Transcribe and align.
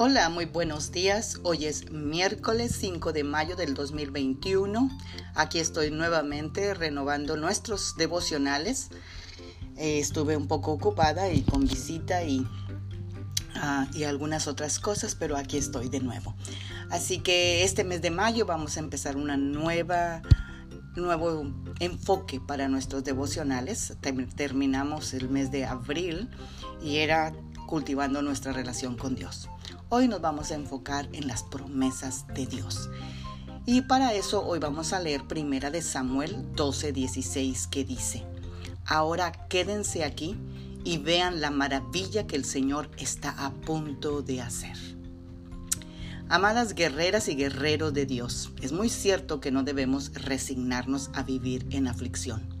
Hola, 0.00 0.28
muy 0.28 0.44
buenos 0.44 0.92
días. 0.92 1.40
Hoy 1.42 1.64
es 1.64 1.90
miércoles 1.90 2.76
5 2.78 3.12
de 3.12 3.24
mayo 3.24 3.56
del 3.56 3.74
2021. 3.74 4.96
Aquí 5.34 5.58
estoy 5.58 5.90
nuevamente 5.90 6.72
renovando 6.72 7.36
nuestros 7.36 7.96
devocionales. 7.96 8.90
Eh, 9.76 9.98
estuve 9.98 10.36
un 10.36 10.46
poco 10.46 10.70
ocupada 10.70 11.32
y 11.32 11.42
con 11.42 11.66
visita 11.66 12.22
y, 12.22 12.46
ah, 13.56 13.88
y 13.92 14.04
algunas 14.04 14.46
otras 14.46 14.78
cosas, 14.78 15.16
pero 15.16 15.36
aquí 15.36 15.56
estoy 15.56 15.88
de 15.88 15.98
nuevo. 15.98 16.36
Así 16.90 17.18
que 17.18 17.64
este 17.64 17.82
mes 17.82 18.00
de 18.00 18.12
mayo 18.12 18.46
vamos 18.46 18.76
a 18.76 18.80
empezar 18.80 19.16
una 19.16 19.36
nueva 19.36 20.22
nuevo 20.94 21.44
enfoque 21.80 22.38
para 22.38 22.68
nuestros 22.68 23.02
devocionales. 23.02 23.96
Terminamos 24.36 25.12
el 25.12 25.28
mes 25.28 25.50
de 25.50 25.64
abril 25.64 26.30
y 26.80 26.98
era 26.98 27.32
cultivando 27.66 28.22
nuestra 28.22 28.52
relación 28.52 28.96
con 28.96 29.16
Dios. 29.16 29.48
Hoy 29.90 30.06
nos 30.06 30.20
vamos 30.20 30.50
a 30.50 30.54
enfocar 30.54 31.08
en 31.12 31.26
las 31.26 31.42
promesas 31.42 32.26
de 32.34 32.44
Dios. 32.44 32.90
Y 33.64 33.80
para 33.82 34.12
eso 34.12 34.46
hoy 34.46 34.58
vamos 34.58 34.92
a 34.92 35.00
leer 35.00 35.26
primera 35.26 35.70
de 35.70 35.80
Samuel 35.80 36.52
12:16 36.54 37.70
que 37.70 37.84
dice, 37.84 38.22
Ahora 38.84 39.32
quédense 39.48 40.04
aquí 40.04 40.36
y 40.84 40.98
vean 40.98 41.40
la 41.40 41.50
maravilla 41.50 42.26
que 42.26 42.36
el 42.36 42.44
Señor 42.44 42.90
está 42.98 43.30
a 43.30 43.50
punto 43.50 44.20
de 44.20 44.42
hacer. 44.42 44.76
Amadas 46.28 46.74
guerreras 46.74 47.26
y 47.28 47.34
guerreros 47.34 47.94
de 47.94 48.04
Dios, 48.04 48.50
es 48.60 48.72
muy 48.72 48.90
cierto 48.90 49.40
que 49.40 49.50
no 49.50 49.62
debemos 49.62 50.12
resignarnos 50.12 51.08
a 51.14 51.22
vivir 51.22 51.66
en 51.70 51.88
aflicción. 51.88 52.57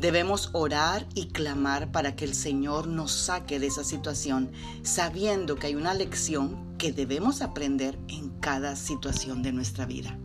Debemos 0.00 0.48
orar 0.54 1.06
y 1.14 1.26
clamar 1.26 1.92
para 1.92 2.16
que 2.16 2.24
el 2.24 2.32
Señor 2.32 2.86
nos 2.86 3.12
saque 3.12 3.60
de 3.60 3.66
esa 3.66 3.84
situación, 3.84 4.50
sabiendo 4.82 5.56
que 5.56 5.66
hay 5.66 5.74
una 5.74 5.92
lección 5.92 6.74
que 6.78 6.90
debemos 6.90 7.42
aprender 7.42 7.98
en 8.08 8.30
cada 8.40 8.76
situación 8.76 9.42
de 9.42 9.52
nuestra 9.52 9.84
vida. 9.84 10.18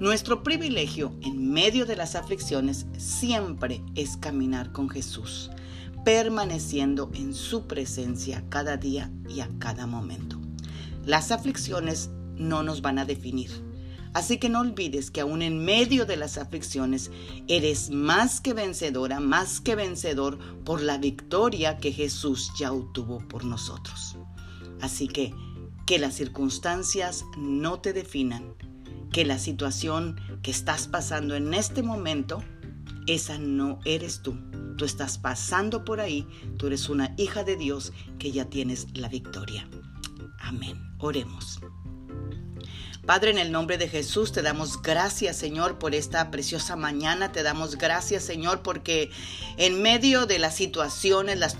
Nuestro 0.00 0.42
privilegio 0.42 1.12
en 1.20 1.52
medio 1.52 1.84
de 1.84 1.96
las 1.96 2.14
aflicciones 2.14 2.86
siempre 2.96 3.84
es 3.94 4.16
caminar 4.16 4.72
con 4.72 4.88
Jesús, 4.88 5.50
permaneciendo 6.02 7.10
en 7.12 7.34
su 7.34 7.66
presencia 7.66 8.42
cada 8.48 8.78
día 8.78 9.12
y 9.28 9.40
a 9.40 9.50
cada 9.58 9.86
momento. 9.86 10.40
Las 11.04 11.30
aflicciones 11.30 12.08
no 12.36 12.62
nos 12.62 12.80
van 12.80 12.98
a 12.98 13.04
definir 13.04 13.50
Así 14.14 14.38
que 14.38 14.48
no 14.48 14.60
olvides 14.60 15.10
que 15.10 15.20
aún 15.20 15.42
en 15.42 15.64
medio 15.64 16.06
de 16.06 16.16
las 16.16 16.38
aflicciones 16.38 17.10
eres 17.48 17.90
más 17.90 18.40
que 18.40 18.54
vencedora, 18.54 19.18
más 19.18 19.60
que 19.60 19.74
vencedor 19.74 20.38
por 20.64 20.80
la 20.80 20.98
victoria 20.98 21.78
que 21.78 21.92
Jesús 21.92 22.52
ya 22.56 22.72
obtuvo 22.72 23.18
por 23.28 23.44
nosotros. 23.44 24.16
Así 24.80 25.08
que 25.08 25.34
que 25.86 25.98
las 25.98 26.14
circunstancias 26.14 27.24
no 27.36 27.80
te 27.80 27.92
definan, 27.92 28.54
que 29.12 29.24
la 29.24 29.38
situación 29.38 30.18
que 30.42 30.50
estás 30.50 30.88
pasando 30.88 31.34
en 31.34 31.52
este 31.52 31.82
momento, 31.82 32.42
esa 33.06 33.38
no 33.38 33.80
eres 33.84 34.22
tú. 34.22 34.36
Tú 34.76 34.84
estás 34.84 35.18
pasando 35.18 35.84
por 35.84 36.00
ahí, 36.00 36.26
tú 36.56 36.68
eres 36.68 36.88
una 36.88 37.14
hija 37.16 37.44
de 37.44 37.56
Dios 37.56 37.92
que 38.18 38.32
ya 38.32 38.46
tienes 38.46 38.86
la 38.94 39.08
victoria. 39.08 39.68
Amén. 40.38 40.94
Oremos. 40.98 41.60
Padre, 43.06 43.30
en 43.30 43.38
el 43.38 43.52
nombre 43.52 43.76
de 43.76 43.88
Jesús 43.88 44.32
te 44.32 44.40
damos 44.40 44.80
gracias, 44.80 45.36
Señor, 45.36 45.78
por 45.78 45.94
esta 45.94 46.30
preciosa 46.30 46.74
mañana. 46.74 47.32
Te 47.32 47.42
damos 47.42 47.76
gracias, 47.76 48.24
Señor, 48.24 48.62
porque 48.62 49.10
en 49.58 49.82
medio 49.82 50.24
de 50.24 50.38
las 50.38 50.56
situaciones, 50.56 51.38
las 51.38 51.58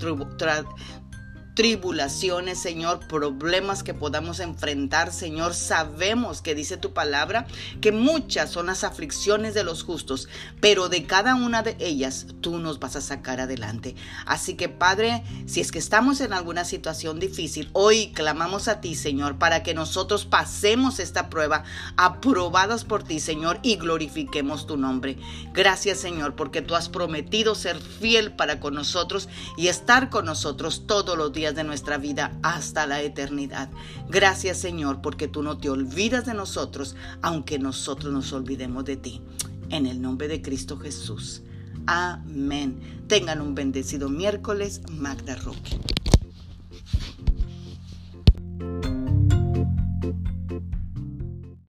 tribulaciones, 1.55 2.59
Señor, 2.59 3.07
problemas 3.07 3.83
que 3.83 3.95
podamos 3.95 4.41
enfrentar, 4.41 5.13
Señor. 5.13 5.55
Sabemos 5.55 6.43
que 6.43 6.55
dice 6.55 6.77
tu 6.77 6.93
palabra 6.93 7.47
que 7.81 7.93
muchas 7.93 8.51
son 8.51 8.67
las 8.67 8.85
aflicciones 8.85 9.55
de 9.55 9.63
los 9.63 9.85
justos, 9.85 10.29
pero 10.61 10.89
de 10.89 11.05
cada 11.05 11.37
una 11.37 11.63
de 11.63 11.77
ellas 11.79 12.27
tú 12.41 12.59
nos 12.59 12.81
vas 12.81 12.97
a 12.97 13.01
sacar 13.01 13.41
adelante. 13.41 13.95
Así 14.27 14.55
que, 14.55 14.69
Padre, 14.69 15.23
si 15.47 15.61
es 15.61 15.71
que 15.71 15.79
estamos 15.79 16.21
en 16.21 16.33
alguna 16.33 16.65
situación 16.65 17.21
difícil, 17.21 17.71
hoy 17.73 18.13
clamamos 18.13 18.67
a 18.67 18.81
ti, 18.81 18.97
Señor, 18.97 19.39
para 19.39 19.63
que 19.63 19.75
nosotros 19.75 20.25
pasemos 20.25 20.99
esta 20.99 21.31
prueba 21.31 21.65
aprobadas 21.97 22.85
por 22.85 23.05
ti, 23.05 23.21
Señor, 23.21 23.61
y 23.63 23.77
glorifiquemos 23.77 24.67
tu 24.67 24.77
nombre. 24.77 25.19
Gracias, 25.53 25.99
Señor, 25.99 26.35
porque 26.35 26.63
tú 26.63 26.75
has 26.75 26.89
prometido 26.89 27.55
ser 27.55 27.79
fiel 27.79 28.33
para 28.33 28.59
con 28.59 28.75
nosotros 28.75 29.29
y 29.57 29.69
estar 29.69 30.11
con 30.11 30.25
nosotros 30.25 30.87
todos 30.87 31.17
los 31.17 31.33
de 31.53 31.65
nuestra 31.65 31.99
vida 31.99 32.39
hasta 32.43 32.87
la 32.87 33.03
eternidad. 33.03 33.69
Gracias 34.09 34.59
Señor 34.59 35.03
porque 35.03 35.29
tú 35.29 35.43
no 35.43 35.59
te 35.59 35.69
olvidas 35.69 36.25
de 36.25 36.35
nosotros, 36.35 36.97
aunque 37.21 37.59
nosotros 37.59 38.13
nos 38.13 38.33
olvidemos 38.33 38.85
de 38.85 38.97
ti. 38.97 39.21
En 39.71 39.87
el 39.87 40.01
nombre 40.01 40.29
de 40.29 40.41
Cristo 40.41 40.79
Jesús. 40.79 41.43
Amén. 41.87 43.05
Tengan 43.09 43.41
un 43.41 43.55
bendecido 43.55 44.09
miércoles, 44.09 44.81
Magda 44.91 45.37
Roque. 45.37 45.79